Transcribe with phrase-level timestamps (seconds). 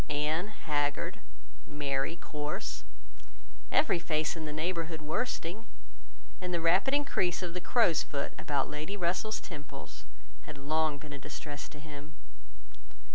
[0.09, 1.19] Anne haggard,
[1.67, 2.83] Mary coarse,
[3.71, 5.67] every face in the neighbourhood worsting,
[6.41, 10.05] and the rapid increase of the crow's foot about Lady Russell's temples
[10.47, 12.13] had long been a distress to him.